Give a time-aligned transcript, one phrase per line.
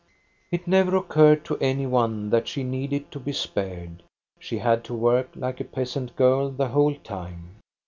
[0.49, 4.01] It never occurred to any one that she needed to be spared;
[4.39, 7.57] she had to work like a peasant girl the whole time.